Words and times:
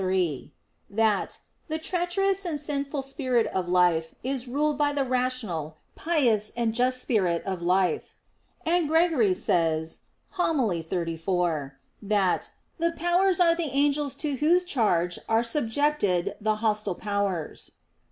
iii), 0.01 0.51
that 0.89 1.37
"the 1.67 1.77
treacherous 1.77 2.43
and 2.43 2.59
sinful 2.59 3.03
spirit 3.03 3.45
of 3.53 3.69
life 3.69 4.15
is 4.23 4.47
ruled 4.47 4.75
by 4.75 4.91
the 4.91 5.03
rational, 5.03 5.77
pious, 5.93 6.51
and 6.57 6.73
just 6.73 6.99
spirit 6.99 7.43
of 7.45 7.61
life"; 7.61 8.15
and 8.65 8.87
Gregory 8.87 9.35
says 9.35 10.05
(Hom. 10.29 10.57
xxxiv) 10.57 11.73
that 12.01 12.49
"the 12.79 12.93
Powers 12.93 13.39
are 13.39 13.53
the 13.53 13.69
angels 13.71 14.15
to 14.15 14.37
whose 14.37 14.63
charge 14.63 15.19
are 15.29 15.43
subjected 15.43 16.33
the 16.41 16.55
hostile 16.55 16.95
powers." 16.95 17.73